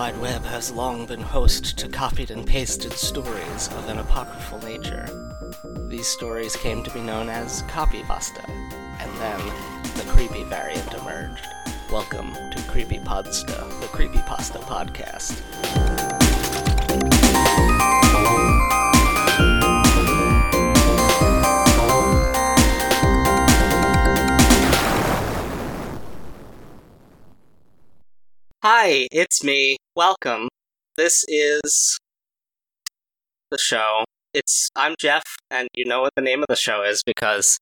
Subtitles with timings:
[0.00, 4.58] The wide Web has long been host to copied and pasted stories of an apocryphal
[4.62, 5.06] nature.
[5.90, 8.48] These stories came to be known as copypasta,
[8.98, 9.38] and then
[9.96, 11.44] the creepy variant emerged.
[11.92, 15.36] Welcome to Creepy Creepypodsta, the Creepypasta podcast.
[28.62, 29.76] Hi, it's me.
[30.00, 30.48] Welcome.
[30.96, 31.98] This is
[33.50, 34.04] the show.
[34.32, 37.58] It's I'm Jeff, and you know what the name of the show is because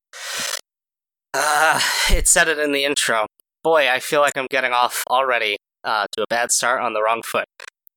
[1.35, 3.27] uh it said it in the intro.
[3.65, 7.03] Boy, I feel like I'm getting off already uh, to a bad start on the
[7.03, 7.47] wrong foot.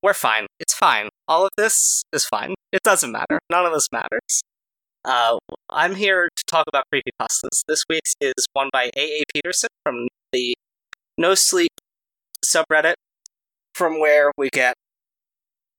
[0.01, 0.47] We're fine.
[0.59, 1.09] It's fine.
[1.27, 2.55] All of this is fine.
[2.71, 3.37] It doesn't matter.
[3.51, 4.41] None of this matters.
[5.05, 5.37] Uh,
[5.69, 7.61] I'm here to talk about creepypastas.
[7.67, 9.21] This week's is one by A.A.
[9.35, 10.55] Peterson from the
[11.15, 11.73] No Sleep
[12.43, 12.95] subreddit
[13.81, 14.75] from where we get.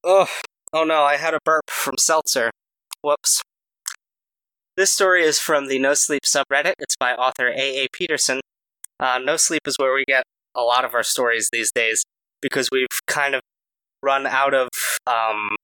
[0.03, 0.27] Oh,
[0.73, 2.51] oh no, I had a burp from Seltzer.
[3.01, 3.41] Whoops.
[4.75, 6.73] This story is from the No Sleep subreddit.
[6.79, 7.87] It's by author A.A.
[7.93, 8.41] Peterson.
[8.99, 12.03] Uh, no Sleep is where we get a lot of our stories these days
[12.41, 13.41] because we've kind of
[14.01, 14.67] run out of
[15.07, 15.55] um,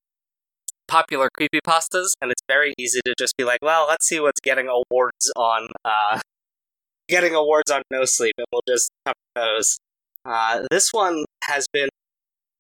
[0.88, 4.70] popular creepypastas, and it's very easy to just be like, well, let's see what's getting
[4.70, 6.22] awards on uh,
[7.10, 9.78] getting awards on No Sleep, and we'll just cover those.
[10.24, 11.90] Uh, this one has been,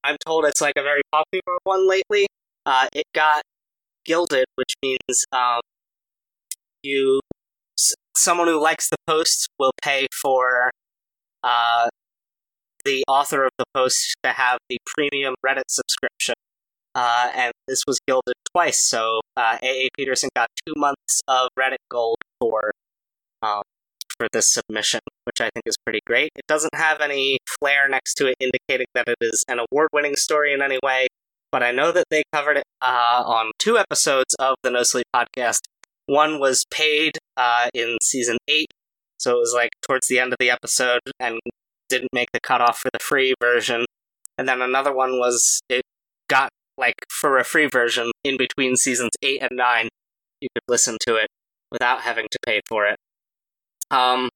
[0.03, 2.27] I'm told it's like a very popular one lately.
[2.65, 3.43] Uh, it got
[4.05, 5.61] gilded, which means um,
[6.83, 7.19] you,
[8.15, 10.71] someone who likes the post will pay for
[11.43, 11.89] uh,
[12.85, 16.35] the author of the post to have the premium Reddit subscription.
[16.95, 19.89] Uh, and this was gilded twice, so uh, A.A.
[19.95, 22.71] Peterson got two months of Reddit gold for
[23.43, 23.61] um,
[24.19, 26.31] for this submission, which I think is pretty great.
[26.35, 30.15] It doesn't have any flair next to it indicating that it is an award winning
[30.15, 31.07] story in any way,
[31.51, 35.05] but I know that they covered it uh, on two episodes of the No Sleep
[35.15, 35.61] podcast.
[36.05, 38.67] One was paid uh, in season eight,
[39.17, 41.39] so it was like towards the end of the episode and
[41.87, 43.85] didn't make the cutoff for the free version.
[44.37, 45.81] And then another one was it
[46.29, 49.89] got like for a free version in between seasons eight and nine,
[50.41, 51.27] you could listen to it
[51.71, 52.97] without having to pay for it.
[53.91, 54.29] Um,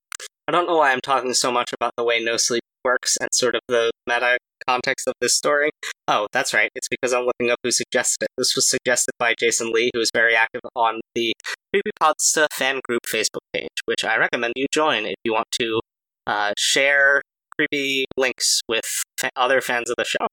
[0.48, 3.30] I don't know why I'm talking so much about the way No Sleep works and
[3.34, 4.38] sort of the meta
[4.68, 5.72] context of this story.
[6.08, 6.70] Oh, that's right.
[6.76, 8.30] It's because I'm looking up who suggested it.
[8.38, 11.34] This was suggested by Jason Lee, who is very active on the
[11.74, 15.80] Creepypodsta fan group Facebook page, which I recommend you join if you want to
[16.28, 17.22] uh, share
[17.58, 18.86] creepy links with
[19.20, 20.28] fa- other fans of the show.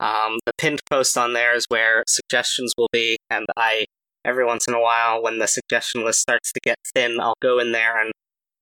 [0.00, 3.86] Um, the pinned post on there is where suggestions will be, and I,
[4.24, 7.58] every once in a while, when the suggestion list starts to get thin, I'll go
[7.58, 8.12] in there and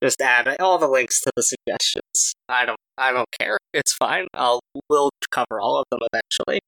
[0.02, 2.34] just add all the links to the suggestions.
[2.48, 3.58] I don't, I don't care.
[3.72, 4.26] It's fine.
[4.34, 6.60] I'll, we'll cover all of them eventually.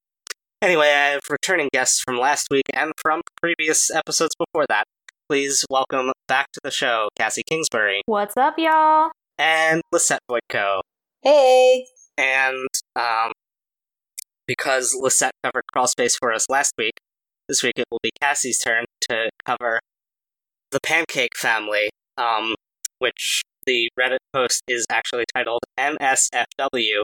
[0.61, 4.83] Anyway, I have returning guests from last week and from previous episodes before that.
[5.29, 9.11] Please welcome back to the show, Cassie Kingsbury What's up, y'all?
[9.37, 10.81] and Lisette Voitko.
[11.21, 11.85] Hey.
[12.17, 13.31] And um,
[14.47, 16.93] because Lisette covered Crawlspace for us last week,
[17.47, 19.79] this week it will be Cassie's turn to cover
[20.71, 22.53] the Pancake Family, um,
[22.99, 27.01] which the Reddit post is actually titled NSFW,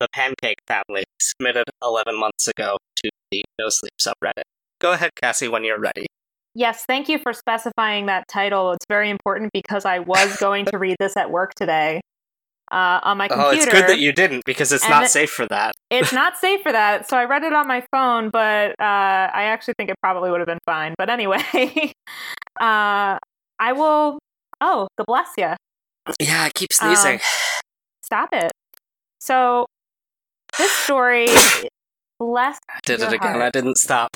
[0.00, 4.42] the Pancake Family, submitted 11 months ago to the No Sleep subreddit.
[4.80, 6.06] Go ahead, Cassie, when you're ready.
[6.54, 8.72] Yes, thank you for specifying that title.
[8.72, 12.00] It's very important because I was going to read this at work today
[12.72, 13.48] uh, on my computer.
[13.48, 15.72] Oh, it's good that you didn't because it's not it- safe for that.
[15.90, 18.82] It's not safe for that, so I read it on my phone, but uh,
[19.32, 20.94] I actually think it probably would have been fine.
[20.98, 21.42] But anyway,
[22.60, 23.18] uh,
[23.58, 24.18] I will.
[24.60, 25.52] Oh, the bless you.
[26.20, 27.20] Yeah, I keep sneezing.
[28.02, 28.52] Stop it.
[29.18, 29.66] So,
[30.56, 31.26] this story,
[32.18, 32.58] bless.
[32.84, 33.32] Did your it again.
[33.32, 33.42] heart.
[33.42, 34.10] I didn't stop.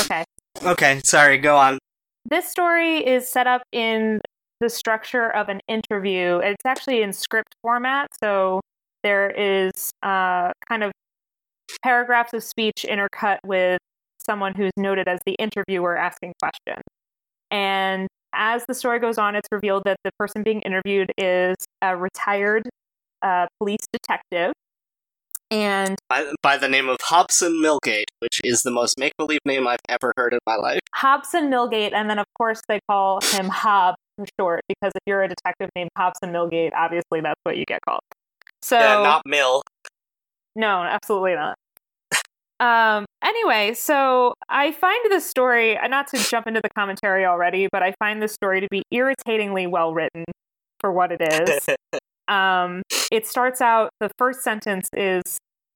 [0.00, 0.24] Okay.
[0.62, 1.78] Okay, sorry, go on.
[2.24, 4.20] this story is set up in
[4.60, 6.38] the structure of an interview.
[6.38, 8.60] It's actually in script format, so
[9.02, 10.92] there is uh, kind of
[11.82, 13.78] paragraphs of speech intercut with
[14.24, 16.82] someone who's noted as the interviewer asking questions.
[17.50, 21.96] And as the story goes on, it's revealed that the person being interviewed is a
[21.96, 22.68] retired
[23.22, 24.52] uh, police detective.
[25.50, 29.66] And By, by the name of Hobson Millgate, which is the most make believe name
[29.66, 30.80] I've ever heard in my life.
[30.94, 35.22] Hobson Millgate, and then of course they call him Hob for short, because if you're
[35.22, 38.02] a detective named Hobson Millgate, obviously that's what you get called.
[38.60, 39.62] So yeah, not Mill.
[40.54, 41.56] no, absolutely not.
[42.60, 43.04] Um.
[43.22, 47.82] Anyway, so I find this story, uh, not to jump into the commentary already, but
[47.82, 50.24] I find this story to be irritatingly well written
[50.80, 51.66] for what it is.
[52.28, 53.90] um, it starts out.
[54.00, 55.22] The first sentence is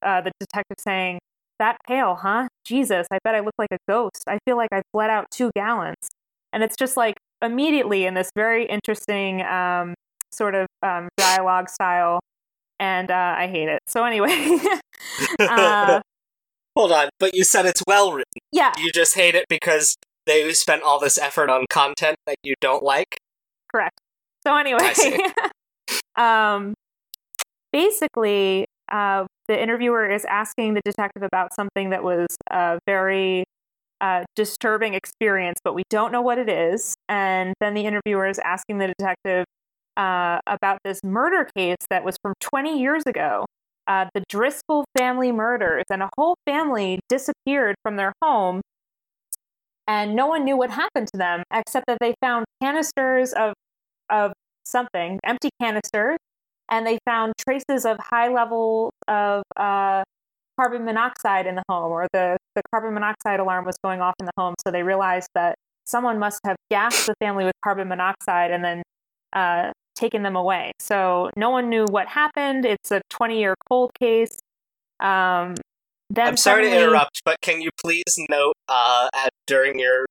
[0.03, 1.19] uh, the detective saying,
[1.63, 2.49] that pale, huh?
[2.65, 4.25] Jesus, I bet I look like a ghost.
[4.27, 6.09] I feel like I've bled out two gallons.
[6.53, 9.95] And it's just like immediately in this very interesting um,
[10.33, 12.21] sort of um, dialogue style.
[12.81, 13.81] And uh, I hate it.
[13.87, 14.59] So, anyway.
[15.39, 16.01] uh,
[16.77, 18.33] Hold on, but you said it's well written.
[18.51, 19.97] yeah, You just hate it because
[20.27, 23.19] they spent all this effort on content that you don't like.
[23.71, 23.99] correct.
[24.45, 24.93] So, anyway.
[26.17, 26.75] Um,
[27.73, 33.45] basically, uh, the interviewer is asking the detective about something that was a very
[34.01, 36.95] uh, disturbing experience, but we don't know what it is.
[37.09, 39.45] And then the interviewer is asking the detective
[39.97, 43.47] uh, about this murder case that was from 20 years ago.
[43.87, 48.61] Uh, the Driscoll family murders, and a whole family disappeared from their home,
[49.89, 53.55] and no one knew what happened to them except that they found canisters of
[54.11, 54.33] of
[54.65, 56.19] something, empty canisters,
[56.71, 60.03] and they found traces of high levels of uh,
[60.59, 64.27] carbon monoxide in the home, or the, the carbon monoxide alarm was going off in
[64.27, 64.55] the home.
[64.65, 68.83] So they realized that someone must have gassed the family with carbon monoxide and then
[69.33, 69.73] uh,
[70.03, 70.73] taken them away.
[70.81, 72.65] So no one knew what happened.
[72.65, 74.39] It's a 20 year cold case.
[75.01, 75.55] Um,
[76.11, 80.05] then I'm sorry to interrupt, but can you please note uh, at during your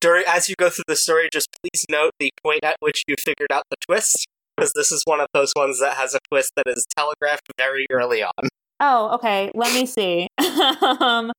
[0.00, 3.16] during as you go through the story, just please note the point at which you
[3.18, 4.26] figured out the twist,
[4.56, 7.86] because this is one of those ones that has a twist that is telegraphed very
[7.90, 8.48] early on.
[8.78, 9.50] Oh, okay.
[9.54, 10.28] Let me see.
[10.38, 11.32] um,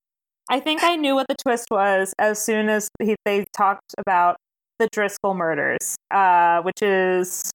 [0.50, 4.36] I think I knew what the twist was as soon as he, they talked about
[4.78, 7.50] the Driscoll murders, uh, which is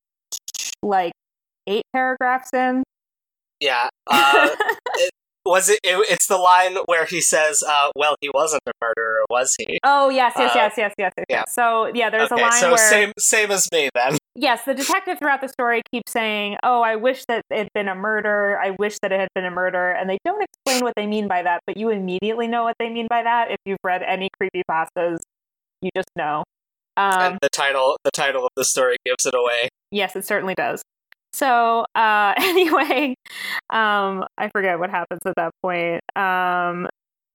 [0.87, 1.12] like
[1.67, 2.83] eight paragraphs in.
[3.61, 4.49] Yeah, uh,
[5.47, 6.06] was it, it?
[6.11, 10.09] It's the line where he says, uh, "Well, he wasn't a murderer, was he?" oh
[10.11, 11.25] yes, yes, Uh, yes, yes, yes, yes.
[11.29, 11.44] yeah.
[11.49, 14.19] So yeah, there's okay, a line so where same same as me then.
[14.35, 17.88] yes, the detective throughout the story keeps saying, "Oh, I wish that it had been
[17.88, 18.59] a murder.
[18.62, 21.29] I wish that it had been a murder," and they don't explain what they mean
[21.29, 24.29] by that, but you immediately know what they mean by that if you've read any
[24.41, 25.19] creepypastas.
[25.81, 26.44] You just know.
[26.99, 29.69] Um, and the title the title of the story gives it away.
[29.91, 30.83] Yes, it certainly does.
[31.33, 33.15] So, uh, anyway,
[33.71, 36.00] um, I forget what happens at that point.
[36.17, 36.88] Um,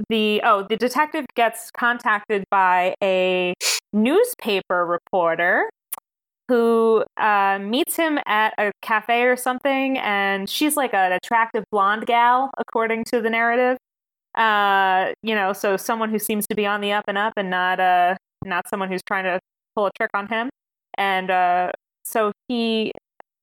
[0.10, 3.54] the oh, the detective gets contacted by a
[3.94, 5.70] newspaper reporter
[6.48, 12.06] who uh, meets him at a cafe or something, and she's like an attractive blonde
[12.08, 13.78] gal, according to the narrative.
[14.36, 17.50] Uh, you know, so someone who seems to be on the up and up, and
[17.50, 19.40] not uh, not someone who's trying to
[19.76, 20.50] pull a trick on him.
[20.98, 21.72] And uh,
[22.12, 22.92] so he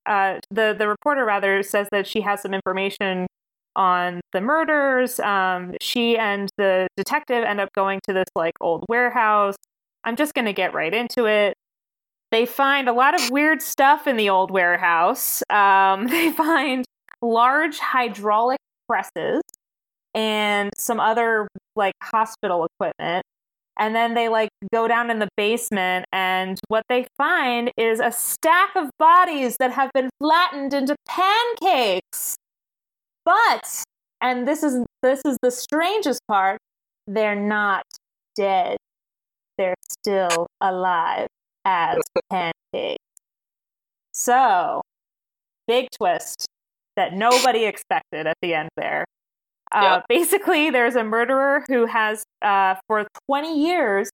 [0.06, 3.26] uh, the the reporter rather says that she has some information
[3.76, 5.20] on the murders.
[5.20, 9.56] Um, she and the detective end up going to this like old warehouse.
[10.04, 11.54] I'm just gonna get right into it.
[12.30, 15.42] They find a lot of weird stuff in the old warehouse.
[15.50, 16.84] Um, they find
[17.22, 19.42] large hydraulic presses
[20.14, 23.24] and some other like hospital equipment.
[23.78, 28.10] And then they like go down in the basement, and what they find is a
[28.10, 32.36] stack of bodies that have been flattened into pancakes.
[33.24, 33.84] But,
[34.20, 36.58] and this is this is the strangest part,
[37.06, 37.84] they're not
[38.34, 38.78] dead.
[39.56, 41.28] They're still alive
[41.64, 41.98] as
[42.30, 42.98] pancakes.
[44.12, 44.82] So,
[45.68, 46.46] big twist
[46.96, 49.04] that nobody expected at the end there.
[49.72, 50.04] Uh, Yep.
[50.08, 54.10] Basically, there's a murderer who has, uh, for 20 years,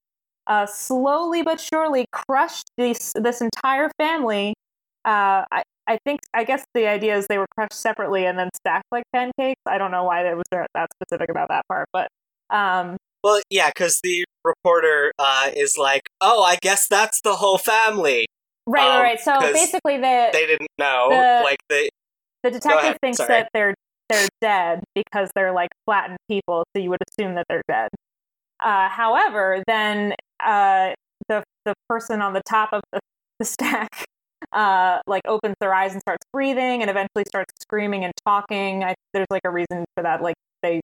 [0.46, 4.54] uh, slowly but surely crushed this this entire family.
[5.04, 8.48] Uh, I I think I guess the idea is they were crushed separately and then
[8.54, 9.60] stacked like pancakes.
[9.66, 12.08] I don't know why they was that specific about that part, but
[12.50, 17.58] um, Well, yeah, because the reporter uh, is like, "Oh, I guess that's the whole
[17.58, 18.26] family."
[18.66, 19.20] right, right, Um, right.
[19.20, 21.88] So basically, the They didn't know, The- like they.
[22.42, 23.28] the detective thinks sorry.
[23.28, 23.74] that they're
[24.08, 27.88] they're dead because they're like flattened people, so you would assume that they're dead.
[28.62, 30.92] Uh, however, then uh,
[31.28, 33.00] the the person on the top of the,
[33.38, 34.04] the stack
[34.52, 38.84] uh, like opens their eyes and starts breathing, and eventually starts screaming and talking.
[38.84, 40.22] I, there's like a reason for that.
[40.22, 40.80] Like they,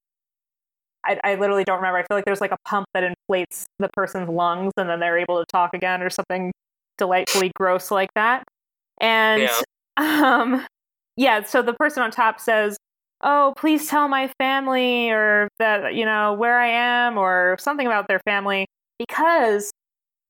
[1.05, 1.99] I, I literally don't remember.
[1.99, 5.19] I feel like there's like a pump that inflates the person's lungs, and then they're
[5.19, 6.53] able to talk again, or something
[6.99, 8.45] delightfully gross like that.
[9.01, 9.61] And Yeah.
[9.97, 10.67] um,
[11.17, 11.43] yeah.
[11.45, 12.77] So the person on top says,
[13.23, 18.09] "Oh, please tell my family, or that you know where I am, or something about
[18.09, 18.67] their family,"
[18.99, 19.71] because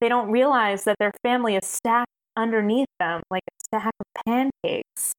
[0.00, 5.12] they don't realize that their family is stacked underneath them like a stack of pancakes.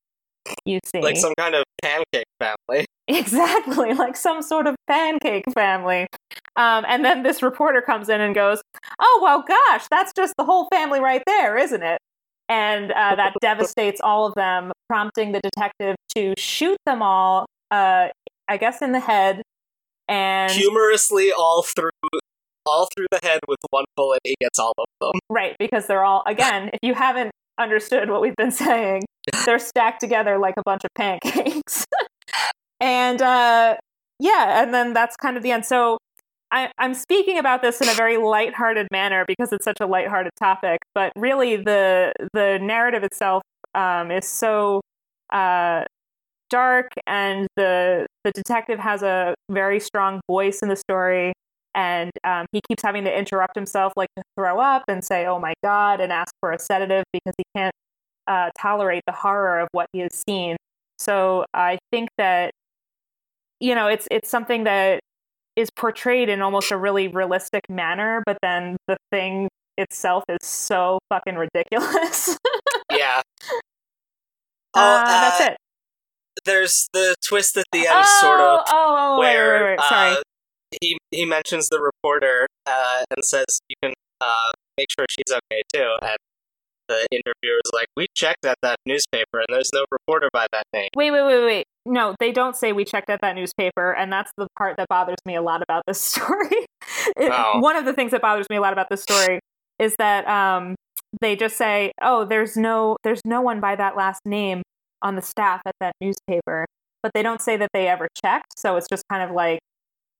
[0.66, 2.86] You see, like some kind of pancake family.
[3.08, 6.08] Exactly, like some sort of pancake family.
[6.56, 8.62] Um, and then this reporter comes in and goes,
[9.02, 12.00] Oh, well, gosh, that's just the whole family right there, isn't it?
[12.48, 18.10] And uh, that devastates all of them, prompting the detective to shoot them all, uh,
[18.48, 19.42] I guess, in the head
[20.08, 21.92] and humorously all through
[22.66, 24.20] all through the head with one bullet.
[24.24, 25.20] He gets all of them.
[25.30, 26.70] right because they're all again.
[26.74, 29.04] If you haven't understood what we've been saying,
[29.46, 31.86] they're stacked together like a bunch of pancakes.
[32.80, 33.78] and uh,
[34.20, 35.66] yeah, and then that's kind of the end.
[35.66, 35.98] So
[36.52, 40.34] I, am speaking about this in a very lighthearted manner because it's such a lighthearted
[40.38, 40.80] topic.
[40.94, 44.82] But really, the the narrative itself um, is so
[45.32, 45.86] uh,
[46.52, 51.34] dark, and the the detective has a very strong voice in the story,
[51.74, 55.40] and um, he keeps having to interrupt himself, like to throw up and say, "Oh
[55.40, 57.74] my god," and ask for a sedative because he can't
[58.28, 60.58] uh, tolerate the horror of what he has seen.
[61.00, 62.52] So I think that
[63.60, 65.00] you know it's it's something that
[65.56, 71.00] is portrayed in almost a really realistic manner, but then the thing itself is so
[71.10, 72.38] fucking ridiculous.
[72.92, 73.22] yeah.
[74.74, 75.58] Uh, uh, that's it.
[76.46, 79.80] There's the twist at the end, oh, sort of, oh, oh, where wait, wait, wait,
[79.88, 80.12] sorry.
[80.12, 80.22] Uh,
[80.82, 85.62] he he mentions the reporter uh, and says you can uh, make sure she's okay
[85.74, 86.18] too, and
[86.88, 90.66] the interviewer is like, "We checked at that newspaper, and there's no reporter by that
[90.74, 91.66] name." Wait, wait, wait, wait.
[91.86, 95.18] No, they don't say we checked at that newspaper, and that's the part that bothers
[95.26, 96.66] me a lot about this story.
[97.18, 97.60] it, oh.
[97.60, 99.40] One of the things that bothers me a lot about this story
[99.80, 100.76] is that um,
[101.22, 104.62] they just say, "Oh, there's no, there's no one by that last name
[105.02, 106.66] on the staff at that newspaper,"
[107.04, 108.58] but they don't say that they ever checked.
[108.58, 109.60] So it's just kind of like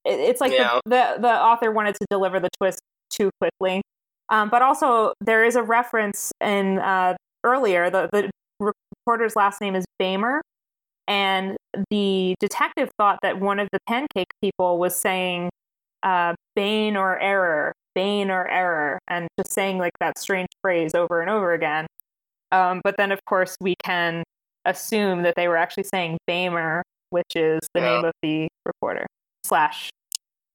[0.06, 0.80] it, it's like yeah.
[0.86, 3.82] the, the the author wanted to deliver the twist too quickly.
[4.30, 7.90] Um, but also, there is a reference in uh, earlier.
[7.90, 8.32] The, the
[9.06, 10.42] reporter's last name is Bamer,
[11.08, 11.58] and
[11.90, 15.50] the detective thought that one of the pancake people was saying
[16.04, 21.22] uh, "bane or error," "bane or error," and just saying like that strange phrase over
[21.22, 21.86] and over again.
[22.54, 24.24] Um, but then, of course, we can
[24.66, 27.96] assume that they were actually saying Bamer, which is the yeah.
[27.96, 29.06] name of the reporter
[29.46, 29.90] slash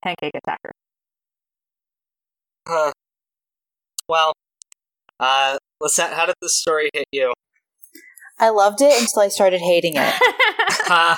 [0.03, 0.73] pancake attacker.
[2.67, 2.93] Huh.
[4.09, 4.33] Well,
[5.19, 7.33] uh, Lisette, how did this story hit you?
[8.39, 10.15] I loved it until I started hating it.
[10.91, 11.17] uh,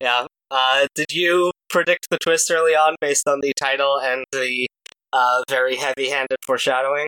[0.00, 0.26] yeah.
[0.50, 4.66] Uh, did you predict the twist early on based on the title and the
[5.12, 7.06] uh, very heavy-handed foreshadowing?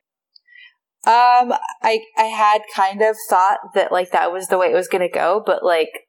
[1.06, 4.88] Um, I I had kind of thought that like that was the way it was
[4.88, 6.06] gonna go, but like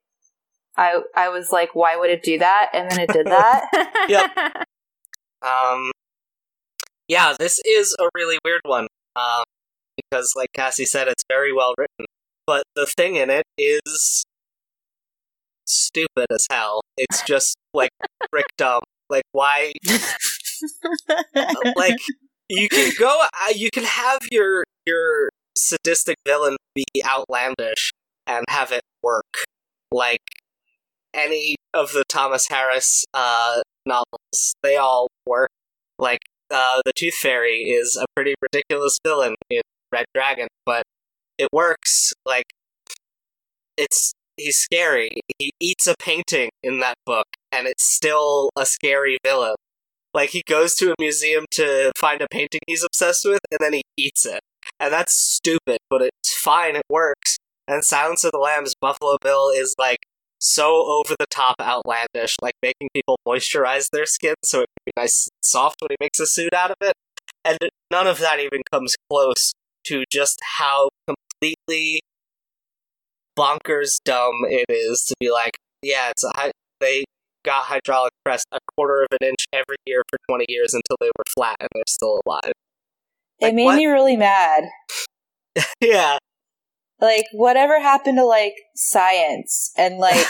[0.78, 2.70] I I was like, why would it do that?
[2.74, 4.06] And then it did that.
[4.10, 4.66] yep.
[5.42, 5.92] Um.
[7.08, 9.44] Yeah, this is a really weird one um,
[9.98, 12.06] because, like Cassie said, it's very well written.
[12.48, 14.24] But the thing in it is
[15.66, 16.82] stupid as hell.
[16.98, 17.92] It's just like
[18.32, 18.82] brick dumb.
[19.10, 19.74] Like why?
[21.76, 22.00] like
[22.50, 27.92] you can go, uh, you can have your your sadistic villain be outlandish
[28.28, 29.46] and have it work.
[29.92, 30.22] Like
[31.14, 35.50] any of the Thomas Harris uh, novels, they all work.
[36.00, 39.62] Like uh, the Tooth Fairy is a pretty ridiculous villain in
[39.92, 40.84] Red Dragon, but
[41.38, 42.14] it works.
[42.26, 42.46] Like,
[43.78, 45.10] it's he's scary.
[45.40, 49.56] He eats a painting in that book, and it's still a scary villain.
[50.14, 53.74] Like he goes to a museum to find a painting he's obsessed with, and then
[53.74, 54.42] he eats it,
[54.80, 56.76] and that's stupid, but it's fine.
[56.76, 57.38] It works.
[57.68, 60.00] And Silence of the Lambs, Buffalo Bill is like
[60.40, 64.92] so over the top outlandish, like making people moisturize their skin so it can be
[64.98, 66.94] nice and soft when he makes a suit out of it.
[67.46, 67.58] And
[67.92, 69.54] none of that even comes close
[69.86, 72.02] to just how completely
[73.38, 77.04] bonkers dumb it is to be like, yeah, it's a high, they
[77.44, 81.08] got hydraulic pressed a quarter of an inch every year for 20 years until they
[81.18, 82.54] were flat and they're still alive.
[83.42, 83.76] Like, it made what?
[83.78, 84.66] me really mad.
[85.82, 86.18] yeah.
[87.00, 90.16] Like, whatever happened to like science and like.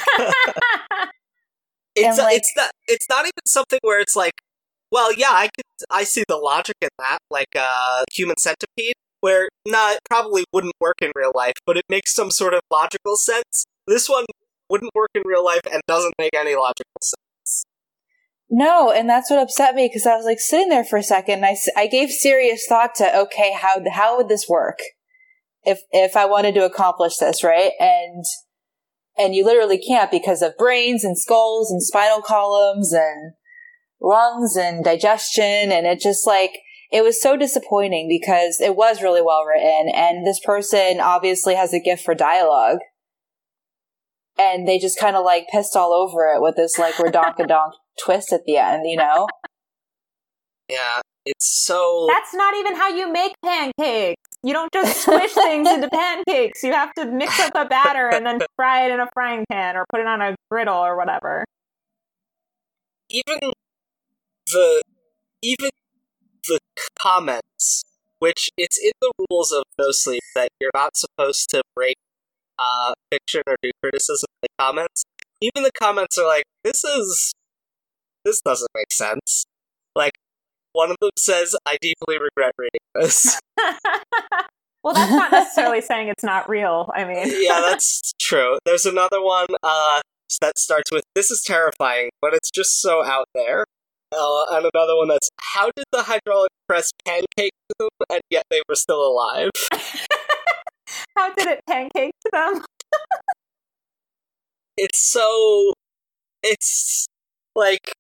[1.95, 4.33] it's and, like, it's not it's not even something where it's like,
[4.91, 9.49] well, yeah, I could I see the logic in that, like uh, human centipede, where
[9.67, 13.17] nah, it probably wouldn't work in real life, but it makes some sort of logical
[13.17, 13.65] sense.
[13.87, 14.25] This one
[14.69, 17.15] wouldn't work in real life and doesn't make any logical sense.
[18.53, 21.45] No, and that's what upset me because I was like sitting there for a second.
[21.45, 24.79] I, I gave serious thought to okay, how how would this work?
[25.63, 27.71] if if I wanted to accomplish this, right?
[27.79, 28.23] And
[29.17, 33.33] and you literally can't because of brains and skulls and spinal columns and
[34.01, 36.51] lungs and digestion and it just like
[36.91, 41.71] it was so disappointing because it was really well written and this person obviously has
[41.71, 42.79] a gift for dialogue
[44.39, 48.31] and they just kind of like pissed all over it with this like redonkadonk twist
[48.31, 49.27] at the end you know
[50.69, 55.69] yeah it's so that's not even how you make pancakes you don't just squish things
[55.69, 56.63] into pancakes.
[56.63, 59.77] You have to mix up a batter and then fry it in a frying pan
[59.77, 61.45] or put it on a griddle or whatever.
[63.09, 63.51] Even
[64.47, 64.81] the
[65.43, 65.69] even
[66.47, 66.59] the
[66.99, 67.83] comments,
[68.19, 71.97] which it's in the rules of No Sleep that you're not supposed to break
[72.57, 75.03] uh, fiction or do criticism in the comments.
[75.41, 77.33] Even the comments are like, "This is
[78.25, 79.45] this doesn't make sense."
[79.95, 80.13] Like
[80.73, 83.39] one of them says, "I deeply regret reading this."
[84.83, 86.89] well, that's not necessarily saying it's not real.
[86.93, 88.57] I mean, yeah, that's true.
[88.65, 90.01] There's another one uh,
[90.41, 93.65] that starts with, "This is terrifying, but it's just so out there."
[94.13, 98.61] Uh, and another one that's, "How did the hydraulic press pancake them, and yet they
[98.67, 99.49] were still alive?"
[101.15, 102.63] How did it pancake to them?
[104.77, 105.73] it's so.
[106.43, 107.05] It's
[107.55, 107.93] like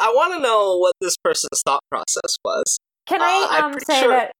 [0.00, 2.78] I want to know what this person's thought process was.
[3.06, 4.32] Can I Uh, um, say sure- that?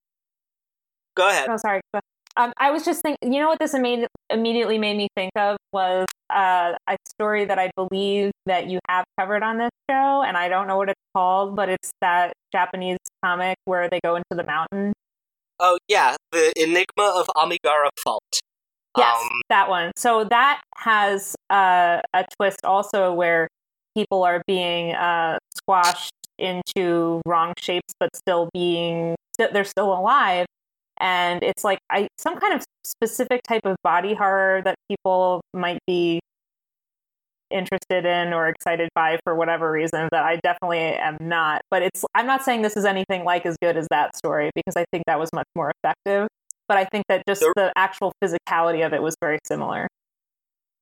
[1.16, 1.48] Go ahead.
[1.50, 1.80] Oh, sorry.
[1.92, 2.00] Go-
[2.36, 3.32] Um, I was just thinking.
[3.32, 7.58] You know what this imme- immediately made me think of was uh, a story that
[7.58, 11.00] I believe that you have covered on this show, and I don't know what it's
[11.14, 14.92] called, but it's that Japanese comic where they go into the mountain.
[15.58, 18.22] Oh yeah, the Enigma of Amigara Fault.
[18.96, 19.90] Yes, Um, that one.
[19.96, 23.48] So that has uh, a twist also where
[24.00, 30.46] people are being uh, squashed into wrong shapes, but still being they're still alive.
[30.98, 35.78] And it's like I some kind of specific type of body horror that people might
[35.86, 36.20] be
[37.50, 41.62] interested in or excited by for whatever reason that I definitely am not.
[41.70, 44.76] But it's I'm not saying this is anything like as good as that story because
[44.76, 46.28] I think that was much more effective.
[46.68, 49.88] But I think that just The- actual physicality of it was very similar.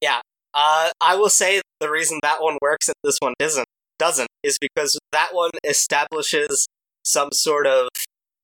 [0.00, 0.20] Yeah.
[0.54, 3.66] Uh, I will say the reason that one works and this one doesn't
[3.98, 6.68] doesn't is because that one establishes
[7.04, 7.88] some sort of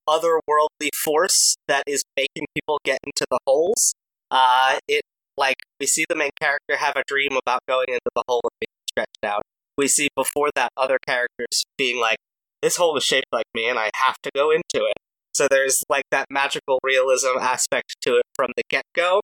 [0.08, 3.94] otherworldly force that is making people get into the holes.
[4.30, 5.02] Uh, it
[5.36, 8.58] like we see the main character have a dream about going into the hole and
[8.60, 9.42] being stretched out.
[9.76, 12.18] We see before that other characters being like,
[12.62, 14.96] "This hole is shaped like me, and I have to go into it."
[15.34, 19.20] So there's like that magical realism aspect to it from the get go.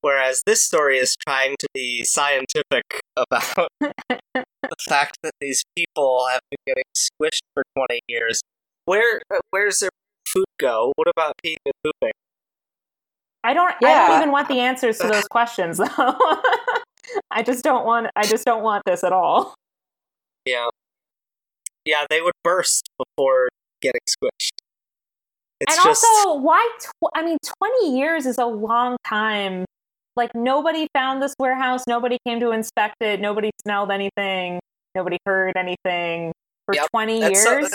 [0.00, 2.84] Whereas this story is trying to be scientific
[3.16, 8.40] about the fact that these people have been getting squished for 20 years.
[8.84, 9.90] Where uh, where's their
[10.26, 10.92] food go?
[10.96, 12.12] What about peeing and pooping?
[13.44, 13.74] I don't.
[13.84, 15.86] I don't even want the answers to those questions, though.
[17.30, 18.08] I just don't want.
[18.16, 19.54] I just don't want this at all.
[20.44, 20.68] Yeah.
[21.84, 23.48] Yeah, they would burst before
[23.80, 24.58] getting squished.
[25.60, 26.68] It's and just also, why?
[26.80, 29.64] Tw- I mean, twenty years is a long time.
[30.18, 31.84] Like nobody found this warehouse.
[31.86, 33.20] Nobody came to inspect it.
[33.20, 34.58] Nobody smelled anything.
[34.94, 36.32] Nobody heard anything
[36.66, 37.74] for Yep, twenty that's so- years.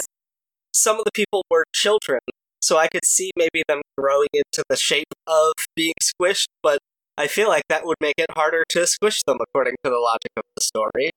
[0.74, 2.20] some of the people were children,
[2.62, 6.80] so I could see maybe them growing into the shape of being squished, but
[7.18, 10.32] I feel like that would make it harder to squish them according to the logic
[10.36, 11.12] of the story.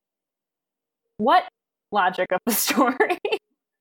[1.17, 1.49] what
[1.91, 3.19] logic of the story?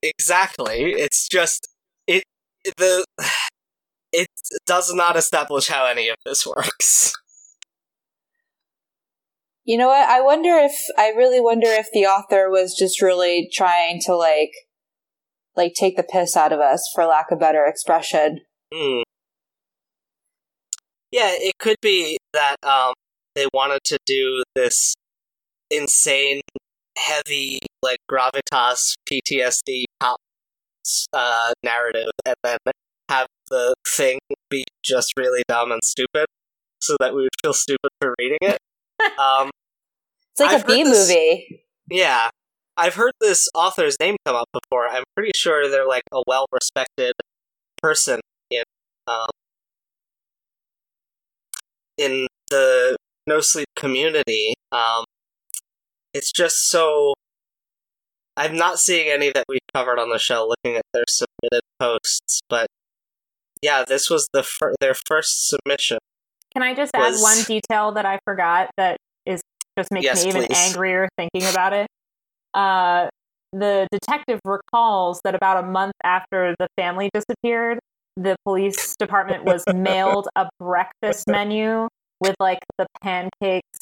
[0.02, 0.94] Exactly.
[0.94, 1.68] It's just
[2.08, 2.24] it
[2.76, 3.04] the
[4.12, 4.28] it
[4.66, 7.12] does not establish how any of this works.
[9.66, 10.08] You know what?
[10.08, 14.52] I wonder if I really wonder if the author was just really trying to like
[15.56, 18.42] like take the piss out of us for lack of better expression.
[18.72, 19.00] Hmm.
[21.10, 22.94] Yeah, it could be that um
[23.34, 24.94] they wanted to do this
[25.68, 26.42] insane
[26.96, 30.18] heavy like gravitas PTSD cop
[31.12, 32.58] uh narrative and then
[33.08, 36.26] have the thing be just really dumb and stupid
[36.80, 38.58] so that we would feel stupid for reading it.
[39.18, 39.50] Um
[40.32, 41.64] It's like I've a B this- movie.
[41.90, 42.30] Yeah.
[42.78, 44.86] I've heard this author's name come up before.
[44.88, 47.14] I'm pretty sure they're like a well respected
[47.82, 48.62] person in
[49.06, 49.28] um
[51.96, 54.54] in the no sleep community.
[54.72, 55.04] Um
[56.12, 57.14] it's just so
[58.36, 62.40] I'm not seeing any that we've covered on the show looking at their submitted posts,
[62.50, 62.66] but
[63.62, 65.98] yeah, this was the fir- their first submission.
[66.56, 69.42] Can I just Was- add one detail that I forgot that is
[69.78, 70.56] just makes Yes, me even please.
[70.56, 71.86] angrier thinking about it?
[72.54, 73.08] Uh,
[73.52, 77.78] the detective recalls that about a month after the family disappeared,
[78.16, 81.88] the police department was mailed a breakfast menu
[82.20, 83.78] with like the pancakes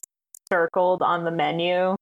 [0.52, 1.94] circled on the menu.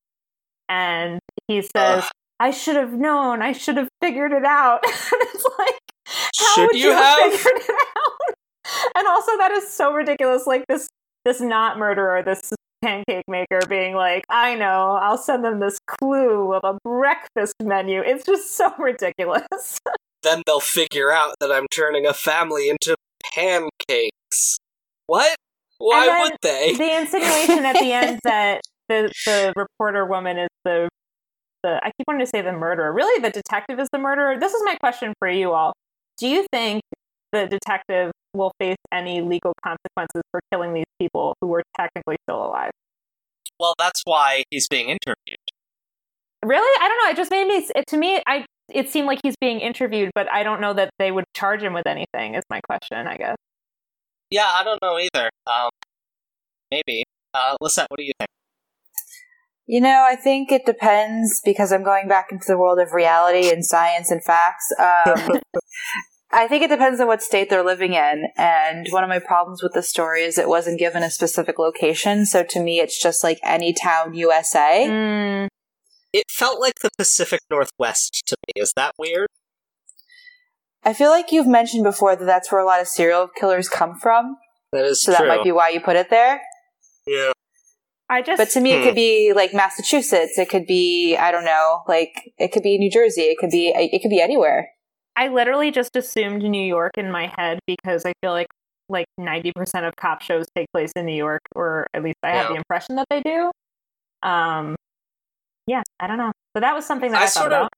[0.70, 2.10] And he says, Ugh.
[2.40, 3.42] I should have known.
[3.42, 4.80] I should have figured it out.
[4.86, 7.32] and it's like, how Should would you you have have?
[7.40, 8.31] figured it out?
[8.94, 10.46] And also, that is so ridiculous.
[10.46, 10.88] Like this,
[11.24, 16.52] this not murderer, this pancake maker, being like, "I know, I'll send them this clue
[16.54, 19.78] of a breakfast menu." It's just so ridiculous.
[20.22, 22.94] then they'll figure out that I'm turning a family into
[23.34, 24.58] pancakes.
[25.06, 25.36] What?
[25.78, 26.74] Why would they?
[26.76, 30.88] the insinuation at the end that the the reporter woman is the
[31.64, 32.92] the I keep wanting to say the murderer.
[32.92, 34.38] Really, the detective is the murderer.
[34.38, 35.72] This is my question for you all.
[36.18, 36.82] Do you think
[37.32, 42.44] the detective will face any legal consequences for killing these people who were technically still
[42.44, 42.70] alive?
[43.58, 45.38] Well, that's why he's being interviewed.
[46.44, 46.78] Really?
[46.80, 47.10] I don't know.
[47.10, 47.66] It just made me.
[47.74, 50.90] It, to me, I it seemed like he's being interviewed, but I don't know that
[50.98, 52.34] they would charge him with anything.
[52.34, 53.36] Is my question, I guess.
[54.30, 55.30] Yeah, I don't know either.
[55.46, 55.70] Um,
[56.70, 57.04] maybe.
[57.34, 58.28] Uh, Lisette, what do you think?
[59.66, 63.48] You know, I think it depends because I'm going back into the world of reality
[63.50, 64.72] and science and facts.
[64.78, 65.38] Um,
[66.34, 68.24] I think it depends on what state they're living in.
[68.38, 72.24] And one of my problems with the story is it wasn't given a specific location.
[72.24, 74.86] So to me, it's just like any town, USA.
[74.88, 75.48] Mm,
[76.12, 78.62] It felt like the Pacific Northwest to me.
[78.62, 79.28] Is that weird?
[80.84, 83.94] I feel like you've mentioned before that that's where a lot of serial killers come
[83.94, 84.36] from.
[84.72, 85.26] That is So true.
[85.26, 86.40] that might be why you put it there.
[87.06, 87.32] yeah.
[88.08, 88.36] I just.
[88.36, 88.84] But to me, it Hmm.
[88.88, 90.36] could be like Massachusetts.
[90.38, 93.22] It could be, I don't know, like it could be New Jersey.
[93.22, 94.68] It could be, it could be anywhere.
[95.16, 98.48] I literally just assumed New York in my head because I feel like
[98.88, 102.30] like ninety percent of cop shows take place in New York, or at least I
[102.30, 103.50] have the impression that they do.
[104.22, 104.76] Um,
[105.66, 106.32] yeah, I don't know.
[106.56, 107.72] So that was something that I I, thought sort of- about.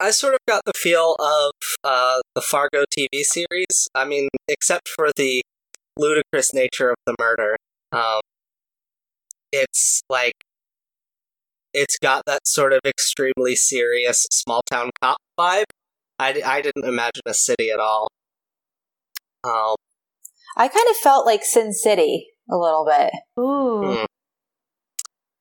[0.00, 1.52] I sort of got the feel of
[1.84, 3.88] uh, the Fargo TV series.
[3.94, 5.42] I mean, except for the
[5.96, 7.56] ludicrous nature of the murder.
[7.92, 8.20] Um,
[9.52, 10.32] it's like
[11.72, 15.64] it's got that sort of extremely serious small town cop vibe.
[16.22, 18.08] I, I didn't imagine a city at all.
[19.44, 19.74] Um,
[20.56, 23.10] I kind of felt like Sin City a little bit.
[23.42, 24.04] Ooh, Hmm.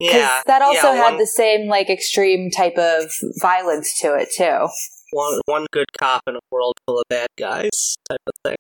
[0.02, 4.15] 'Cause yeah, that also yeah, had one, the same like extreme type of violence to
[4.15, 4.67] it too.
[5.12, 8.56] one one good cop in a world full of bad guys type of thing.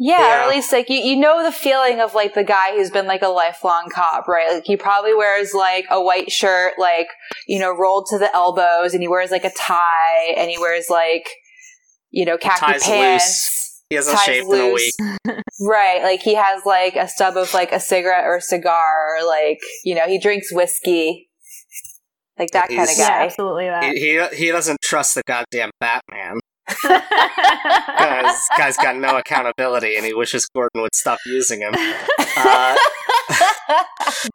[0.00, 0.38] Yeah, Yeah.
[0.38, 3.06] or at least like you, you know the feeling of like the guy who's been
[3.06, 4.52] like a lifelong cop, right?
[4.52, 7.08] Like he probably wears like a white shirt, like,
[7.48, 10.86] you know, rolled to the elbows and he wears like a tie and he wears
[10.88, 11.28] like,
[12.10, 13.24] you know, khaki Tie's pants.
[13.24, 13.54] loose.
[13.90, 14.92] He hasn't Ties shaved in a loose.
[15.00, 15.34] week.
[15.60, 16.02] Right.
[16.04, 19.58] Like he has like a stub of like a cigarette or a cigar, or like,
[19.84, 21.28] you know, he drinks whiskey.
[22.38, 23.24] Like that kind of He's- yeah, guy.
[23.24, 23.82] absolutely that.
[23.82, 26.38] He, he he doesn't trust the goddamn Batman.
[28.28, 31.74] Guys, guy's got no accountability, and he wishes Gordon would stop using him.
[32.36, 32.76] Uh,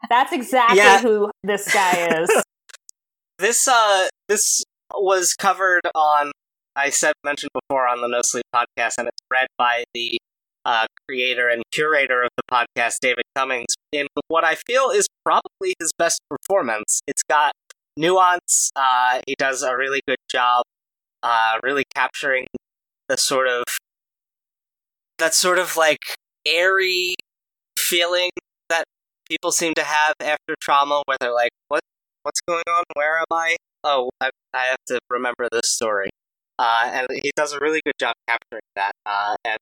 [0.10, 1.01] That's exactly Yeah.
[1.01, 2.29] who this guy is.
[3.39, 6.32] this uh this was covered on
[6.75, 10.17] I said mentioned before on the No Sleep podcast, and it's read by the
[10.65, 15.73] uh, creator and curator of the podcast, David Cummings, in what I feel is probably
[15.79, 17.01] his best performance.
[17.06, 17.51] It's got
[17.97, 18.71] nuance.
[18.75, 20.63] Uh, he does a really good job,
[21.21, 22.47] uh, really capturing
[23.13, 23.63] the sort of
[25.19, 25.99] that sort of like
[26.47, 27.13] airy
[27.78, 28.32] feeling
[28.69, 28.86] that
[29.30, 31.82] people seem to have after trauma, where they're like, "What?
[32.23, 32.84] What's going on?
[32.95, 33.58] Where am I?
[33.84, 36.10] Oh, I, I have to remember this story."
[36.58, 38.93] Uh, and he does a really good job capturing that.
[39.06, 39.58] Uh, and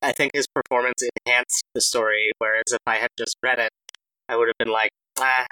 [0.00, 2.30] I think his performance enhanced the story.
[2.38, 3.70] Whereas if I had just read it,
[4.28, 5.46] I would have been like, "Ah,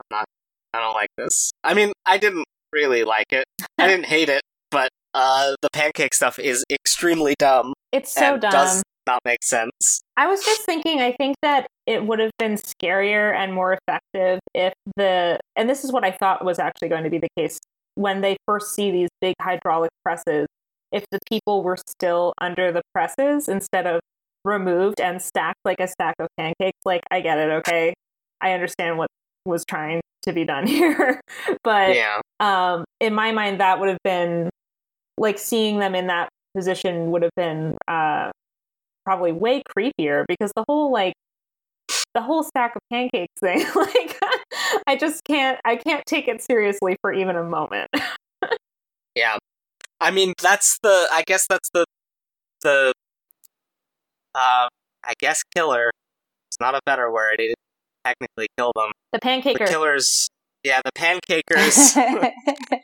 [0.00, 0.24] I'm not.
[0.72, 3.44] I don't like this." I mean, I didn't really like it.
[3.76, 4.40] I didn't hate it,
[5.14, 8.50] uh, the pancake stuff is extremely dumb It's so dumb.
[8.50, 10.02] does not make sense.
[10.16, 14.38] I was just thinking, I think that it would have been scarier and more effective
[14.54, 17.58] if the, and this is what I thought was actually going to be the case
[17.94, 20.46] when they first see these big hydraulic presses,
[20.92, 24.00] if the people were still under the presses instead of
[24.44, 26.78] removed and stacked like a stack of pancakes.
[26.84, 27.94] Like, I get it, okay?
[28.40, 29.08] I understand what
[29.44, 31.20] was trying to be done here.
[31.64, 34.49] but Yeah, um, in my mind, that would have been
[35.20, 38.30] like seeing them in that position would have been uh,
[39.04, 41.12] probably way creepier because the whole like
[42.14, 44.18] the whole stack of pancakes thing, like
[44.86, 47.88] I just can't I can't take it seriously for even a moment.
[49.14, 49.36] yeah.
[50.00, 51.06] I mean, that's the.
[51.12, 51.84] I guess that's the
[52.62, 52.92] the.
[54.34, 54.68] Uh,
[55.04, 55.90] I guess killer.
[56.48, 57.36] It's not a better word.
[57.36, 57.54] Didn't
[58.04, 58.90] technically kill them.
[59.12, 59.68] The The pancaker.
[59.68, 60.28] killers.
[60.64, 61.96] Yeah, the pancakers.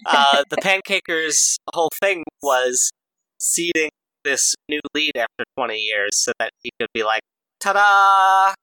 [0.06, 2.90] uh, the pancakers' whole thing was
[3.38, 3.90] seeding
[4.24, 7.20] this new lead after 20 years so that he could be like,
[7.60, 8.54] ta-da!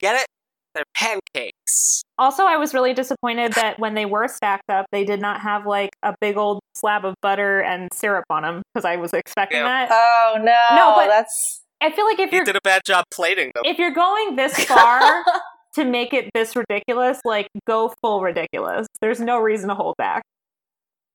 [0.00, 0.26] Get it?
[0.74, 2.02] They're pancakes.
[2.18, 5.66] Also, I was really disappointed that when they were stacked up, they did not have
[5.66, 9.60] like a big old slab of butter and syrup on them because I was expecting
[9.60, 9.86] Yeah.
[9.86, 9.88] that.
[9.90, 13.52] oh no, No, but- that's I feel like if you're did a bad job plating
[13.54, 13.62] them.
[13.64, 15.24] if you're going this far
[15.78, 18.86] to make it this ridiculous, like go full ridiculous.
[19.00, 20.22] There's no reason to hold back.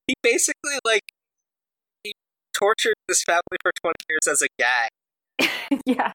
[0.08, 1.04] He basically, like,
[2.04, 2.13] he
[2.58, 5.82] tortured this family for 20 years as a gag.
[5.86, 6.12] yeah.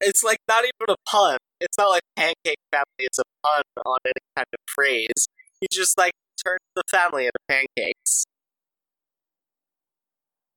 [0.00, 1.38] It's like not even a pun.
[1.60, 5.28] It's not like pancake family is a pun on any kind of phrase.
[5.60, 6.12] He just like
[6.44, 8.24] turned the family into pancakes.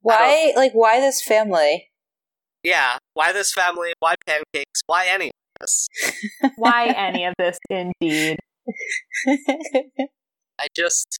[0.01, 1.89] Why, like, why this family?
[2.63, 3.93] Yeah, why this family?
[3.99, 4.81] Why pancakes?
[4.85, 5.87] Why any of this?
[6.55, 8.39] Why any of this, indeed?
[10.59, 11.19] I just,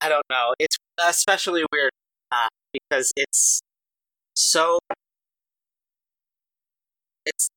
[0.00, 0.54] I don't know.
[0.58, 0.76] It's
[1.08, 1.90] especially weird
[2.32, 3.60] uh, because it's
[4.34, 4.78] so,
[7.24, 7.48] it's,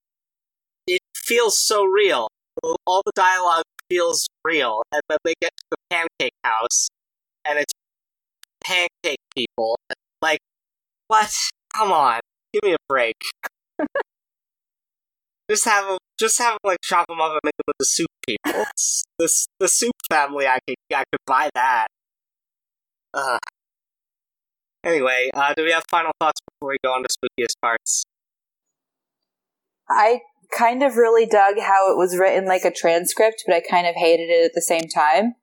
[0.87, 2.27] it feels so real.
[2.85, 6.89] All the dialogue feels real, and then they get to the pancake house,
[7.45, 7.73] and it's
[8.63, 9.77] pancake people.
[10.21, 10.39] Like,
[11.07, 11.31] what?
[11.73, 12.19] Come on,
[12.53, 13.15] give me a break.
[15.49, 18.07] Just have them, just have them like chop them up and make them into soup
[18.25, 18.63] people.
[19.19, 21.87] this the soup family, I could I could buy that.
[23.13, 23.39] Uh.
[24.83, 28.03] Anyway, uh, do we have final thoughts before we go on to spookiest parts?
[29.89, 30.21] I
[30.55, 33.95] kind of really dug how it was written like a transcript, but I kind of
[33.95, 35.35] hated it at the same time.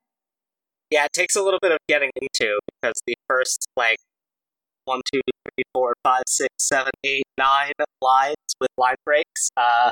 [0.89, 3.97] Yeah, it takes a little bit of getting into because the first like
[4.85, 9.91] one, two, three, four, five, six, seven, eight, nine lines with line breaks uh,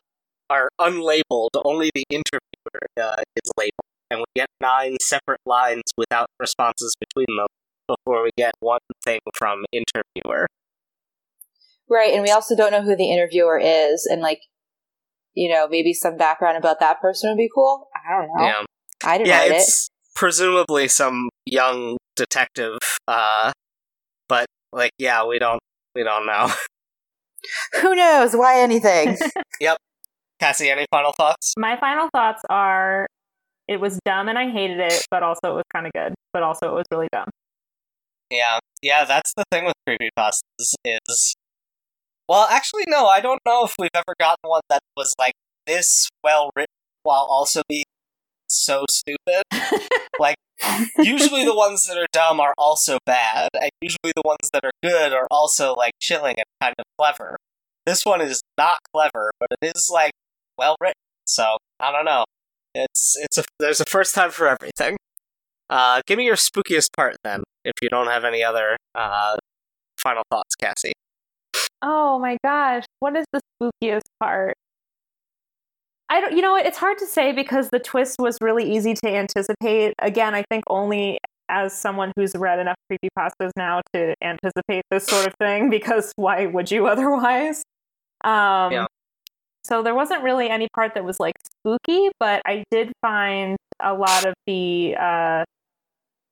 [0.49, 1.49] are unlabeled.
[1.63, 3.71] Only the interviewer uh, is labeled,
[4.09, 7.47] and we get nine separate lines without responses between them
[7.87, 10.47] before we get one thing from interviewer.
[11.89, 14.39] Right, and we also don't know who the interviewer is, and like,
[15.33, 17.87] you know, maybe some background about that person would be cool.
[17.95, 18.45] I don't know.
[18.45, 18.63] Yeah,
[19.03, 19.55] I didn't yeah, write it.
[19.55, 22.77] it's presumably some young detective,
[23.07, 23.51] uh,
[24.29, 25.59] but like, yeah, we don't
[25.95, 26.51] we don't know.
[27.81, 28.35] Who knows?
[28.35, 29.17] Why anything?
[29.59, 29.77] Yep.
[30.39, 31.53] Cassie, any final thoughts?
[31.57, 33.07] My final thoughts are
[33.67, 36.43] it was dumb and I hated it, but also it was kind of good, but
[36.43, 37.29] also it was really dumb.
[38.29, 41.35] Yeah, yeah, that's the thing with creepypastas is.
[42.27, 45.33] Well, actually, no, I don't know if we've ever gotten one that was like
[45.65, 47.85] this well written while also being
[48.55, 49.43] so stupid.
[50.19, 50.35] like,
[50.99, 54.71] usually the ones that are dumb are also bad, and usually the ones that are
[54.81, 57.37] good are also like chilling and kind of clever.
[57.85, 60.11] This one is not clever, but it is like
[60.57, 60.93] well written.
[61.25, 62.25] So I don't know.
[62.75, 64.97] It's it's a there's a first time for everything.
[65.69, 69.35] Uh, give me your spookiest part then, if you don't have any other uh,
[69.97, 70.93] final thoughts, Cassie.
[71.81, 74.55] Oh my gosh, what is the spookiest part?
[76.13, 79.07] I don't, you know, it's hard to say because the twist was really easy to
[79.07, 79.95] anticipate.
[79.97, 81.17] Again, I think only
[81.49, 86.45] as someone who's read enough creepypastas now to anticipate this sort of thing, because why
[86.45, 87.63] would you otherwise?
[88.23, 88.85] Um, Yeah.
[89.63, 93.95] So there wasn't really any part that was like spooky, but I did find a
[93.95, 95.45] lot of the uh,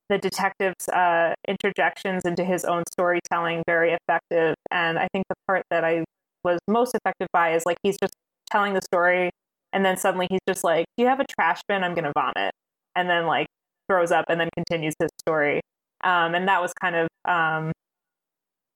[0.10, 4.54] the detective's uh, interjections into his own storytelling very effective.
[4.70, 6.04] And I think the part that I
[6.44, 8.14] was most effective by is like he's just
[8.52, 9.32] telling the story,
[9.74, 11.84] and then suddenly he's just like, "Do you have a trash bin?
[11.84, 12.54] I'm gonna vomit,"
[12.96, 13.48] and then like
[13.90, 15.62] throws up and then continues his story.
[16.04, 17.72] Um, and that was kind of um,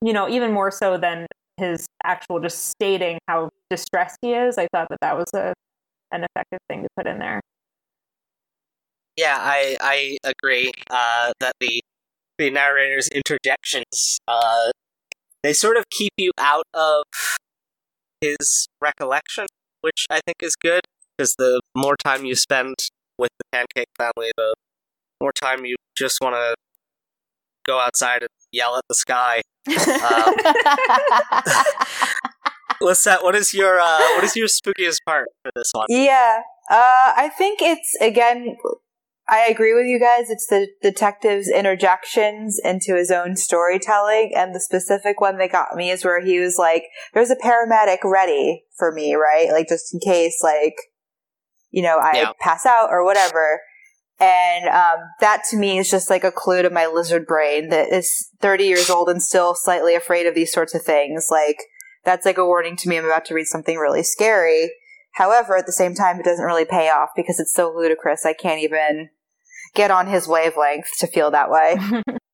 [0.01, 1.27] you know even more so than
[1.57, 4.57] his actual just stating how distressed he is.
[4.57, 5.53] I thought that that was a
[6.11, 7.41] an effective thing to put in there.
[9.17, 11.81] Yeah, I I agree uh, that the
[12.37, 14.71] the narrator's interjections uh,
[15.45, 17.03] they sort of keep you out of
[18.19, 19.45] his recollection,
[19.85, 20.81] which I think is good
[21.15, 22.73] because the more time you spend
[23.19, 24.55] with the Pancake family, the
[25.21, 26.55] more time you just want to
[27.67, 29.43] go outside and yell at the sky.
[32.81, 35.85] Lisette, what is your uh, what is your spookiest part for this one?
[35.89, 38.57] yeah, uh, I think it's again.
[39.27, 40.29] I agree with you guys.
[40.29, 45.89] It's the detective's interjections into his own storytelling, and the specific one that got me
[45.89, 46.83] is where he was like,
[47.13, 49.51] "There's a paramedic ready for me, right?
[49.51, 50.75] Like just in case, like,
[51.71, 52.33] you know, I Yeah.
[52.39, 53.61] pass out or whatever."
[54.19, 57.91] And um, that to me is just like a clue to my lizard brain that
[57.91, 61.27] is 30 years old and still slightly afraid of these sorts of things.
[61.29, 61.57] Like
[62.05, 62.97] that's like a warning to me.
[62.97, 64.71] I'm about to read something really scary.
[65.13, 68.25] However, at the same time, it doesn't really pay off because it's so ludicrous.
[68.25, 69.09] I can't even
[69.75, 71.77] get on his wavelength to feel that way.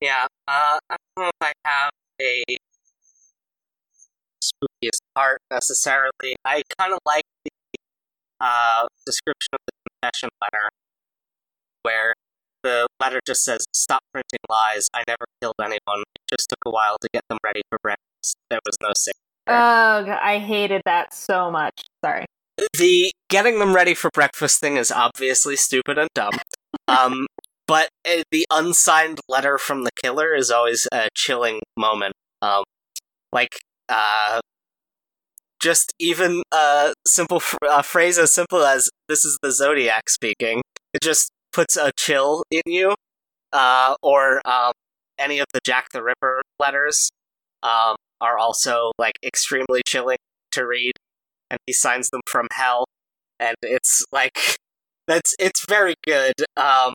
[0.00, 1.90] Yeah, uh, I don't know if I have
[2.22, 2.44] a
[4.42, 6.36] spookiest part necessarily.
[6.44, 7.50] I kind of like the
[8.40, 10.68] uh, description of the confession letter,
[11.82, 12.14] where
[12.62, 14.86] the letter just says, "Stop printing lies.
[14.94, 16.04] I never killed anyone.
[16.14, 18.36] It just took a while to get them ready for breakfast.
[18.50, 19.14] There was no sick."
[19.48, 21.82] Ugh, I hated that so much.
[22.04, 22.26] Sorry.
[22.78, 26.32] The getting them ready for breakfast thing is obviously stupid and dumb.
[26.88, 27.26] um,
[27.66, 32.14] but uh, the unsigned letter from the killer is always a chilling moment.
[32.40, 32.64] Um,
[33.32, 34.40] like, uh,
[35.60, 40.62] just even a simple fr- a phrase as simple as "This is the Zodiac speaking"
[40.94, 42.94] it just puts a chill in you.
[43.52, 44.72] Uh, or um,
[45.18, 47.10] any of the Jack the Ripper letters
[47.62, 50.18] um, are also like extremely chilling
[50.52, 50.92] to read,
[51.50, 52.86] and he signs them from hell,
[53.40, 54.58] and it's like
[55.06, 56.34] that's it's very good.
[56.56, 56.94] Um,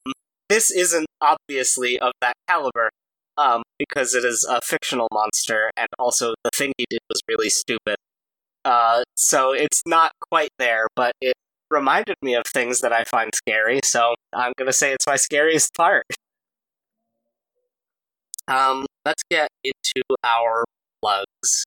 [0.50, 2.92] this isn't obviously of that caliber,
[3.38, 7.50] um, because it is a fictional monster, and also the thing he did was really
[7.50, 7.96] stupid.
[8.66, 11.34] Uh, so it's not quite there, but it
[11.70, 15.74] reminded me of things that I find scary, so I'm gonna say it's my scariest
[15.76, 16.06] part.
[18.48, 20.66] Um, let's get into our
[21.02, 21.66] plugs.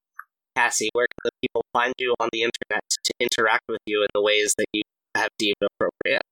[0.57, 4.09] Cassie, where can the people find you on the internet to interact with you in
[4.15, 4.83] the ways that you
[5.15, 6.23] have deemed appropriate?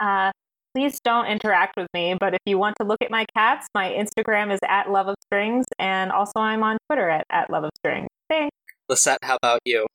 [0.00, 0.30] Uh,
[0.74, 3.90] please don't interact with me, but if you want to look at my cats, my
[3.90, 7.70] Instagram is at Love of Strings, and also I'm on Twitter at, at Love of
[7.78, 8.08] Strings.
[8.28, 8.54] Thanks.
[8.88, 9.86] Lisette, how about you?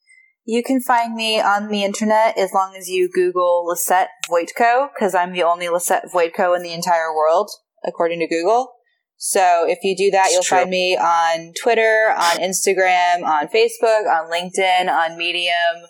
[0.46, 5.14] You can find me on the internet as long as you Google Lisette Voitko, because
[5.14, 7.50] I'm the only Lisette Voitko in the entire world,
[7.84, 8.74] according to Google.
[9.16, 10.58] So if you do that, It's you'll true.
[10.58, 15.86] find me on Twitter, on Instagram, on Facebook, on LinkedIn, on Medium,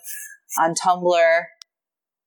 [0.60, 1.42] on Tumblr.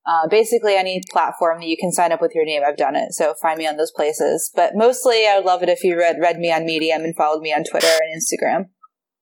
[0.06, 3.12] Uh, basically, any platform that you can sign up with your name, I've done it.
[3.12, 4.50] So find me on those places.
[4.54, 7.42] But mostly, I would love it if you read, read me on Medium and followed
[7.42, 8.68] me on Twitter and Instagram.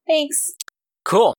[0.07, 0.53] Thanks.
[1.05, 1.35] Cool.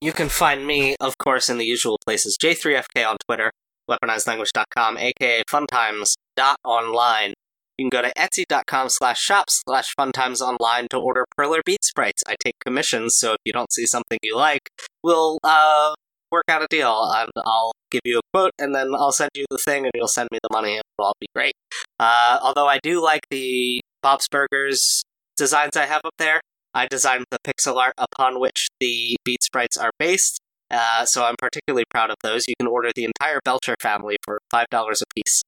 [0.00, 2.38] You can find me, of course, in the usual places.
[2.42, 3.50] J3FK on Twitter,
[3.90, 7.34] weaponizedlanguage.com, aka funtimes.online.
[7.78, 12.22] You can go to etsy.com slash shop slash funtimesonline to order Perler Bead Sprites.
[12.26, 14.70] I take commissions, so if you don't see something you like,
[15.02, 15.94] we'll uh,
[16.32, 17.12] work out a deal.
[17.14, 20.08] And I'll give you a quote, and then I'll send you the thing, and you'll
[20.08, 21.52] send me the money, and it'll all be great.
[22.00, 25.02] Uh, although I do like the Bob's Burgers
[25.36, 26.40] designs I have up there,
[26.72, 31.36] I designed the pixel art upon which the bead sprites are based, uh, so I'm
[31.38, 32.46] particularly proud of those.
[32.48, 35.42] You can order the entire Belcher family for five dollars a piece.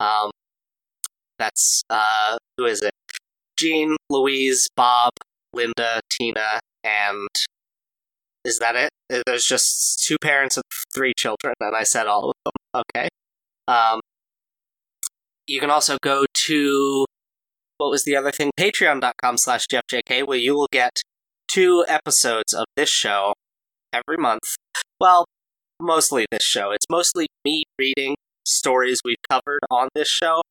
[0.00, 0.30] Um,
[1.42, 2.92] that's uh, who is it?
[3.58, 5.12] Gene, Louise, Bob,
[5.52, 7.28] Linda, Tina, and
[8.44, 8.90] is that it?
[9.12, 12.82] Uh, There's just two parents and three children, and I said all of them.
[12.96, 13.08] Okay.
[13.66, 14.00] Um,
[15.46, 17.06] you can also go to
[17.78, 18.50] what was the other thing?
[18.58, 21.02] Patreon.com slash JeffJK, where you will get
[21.48, 23.34] two episodes of this show
[23.92, 24.42] every month.
[25.00, 25.26] Well,
[25.80, 26.70] mostly this show.
[26.70, 28.14] It's mostly me reading
[28.46, 30.41] stories we've covered on this show,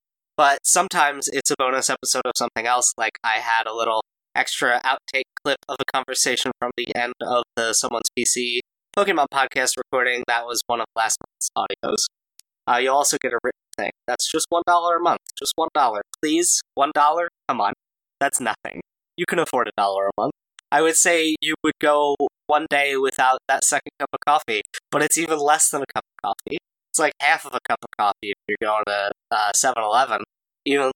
[0.42, 2.92] but sometimes it's a bonus episode of something else.
[2.98, 4.02] Like I had a little
[4.34, 8.58] extra outtake clip of a conversation from the end of the Someone's PC
[8.98, 10.24] Pokemon podcast recording.
[10.26, 12.06] That was one of last month's audios.
[12.66, 13.90] Uh, you'll also get a written thing.
[14.08, 15.20] That's just one dollar a month.
[15.38, 16.60] Just one dollar, please.
[16.74, 17.28] One dollar.
[17.48, 17.74] Come on,
[18.18, 18.80] that's nothing.
[19.16, 20.32] You can afford a dollar a month.
[20.72, 22.16] I would say you would go
[22.48, 26.02] one day without that second cup of coffee, but it's even less than a cup
[26.02, 26.58] of coffee.
[26.92, 30.20] It's like half of a cup of coffee if you're going to uh, 7-Eleven.
[30.66, 30.90] Even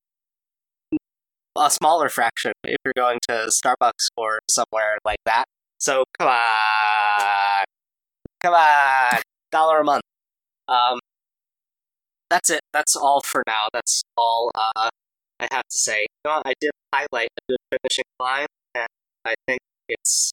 [1.58, 5.46] a smaller fraction if you're going to Starbucks or somewhere like that.
[5.80, 7.64] So come on,
[8.42, 10.02] come on, dollar a month.
[10.68, 10.98] Um,
[12.28, 12.60] that's it.
[12.74, 13.68] That's all for now.
[13.72, 14.90] That's all uh,
[15.40, 16.00] I have to say.
[16.02, 16.42] You know.
[16.44, 18.88] I did highlight a good finishing line, and
[19.24, 20.30] I think it's,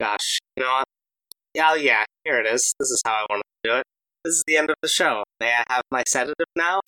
[0.00, 0.84] gosh, you know what?
[1.58, 2.74] Oh yeah, here it is.
[2.78, 3.84] This is how I wanted to do it.
[4.22, 5.24] This is the end of the show.
[5.40, 6.80] May I have my sedative now?